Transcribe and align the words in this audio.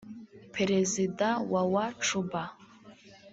perezida 0.55 1.27
wa 1.51 1.61
wa 1.73 1.85
Cuba 2.03 2.41